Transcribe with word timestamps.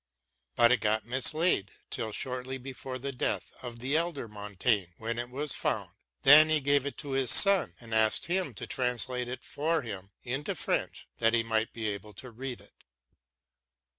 But 0.55 0.71
it 0.71 0.79
got 0.81 1.05
mislaid 1.05 1.73
till 1.91 2.11
shortly 2.11 2.57
before 2.57 2.97
the 2.97 3.11
death 3.11 3.53
of 3.61 3.77
the 3.77 3.95
elder 3.95 4.27
Montaigne, 4.27 4.93
when 4.97 5.19
it 5.19 5.29
was 5.29 5.53
found. 5.53 5.91
Then 6.23 6.49
he 6.49 6.59
gave 6.59 6.87
it 6.87 6.97
to 7.05 7.11
his 7.11 7.29
son, 7.29 7.75
and 7.79 7.93
asked 7.93 8.25
him 8.25 8.55
to 8.55 8.65
translate 8.65 9.27
it 9.27 9.45
for 9.45 9.83
him 9.83 10.09
into 10.23 10.55
French, 10.55 11.07
that 11.19 11.35
he 11.35 11.43
might 11.43 11.71
be 11.71 11.87
able 11.87 12.13
to 12.15 12.31
read 12.31 12.61
it. 12.61 12.83